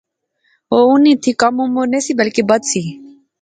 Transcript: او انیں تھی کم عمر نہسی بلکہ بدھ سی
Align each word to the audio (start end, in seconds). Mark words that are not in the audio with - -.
او 0.73 0.77
انیں 0.93 1.17
تھی 1.21 1.31
کم 1.41 1.55
عمر 1.63 1.85
نہسی 1.93 2.13
بلکہ 2.19 2.41
بدھ 2.49 2.67
سی 2.71 2.83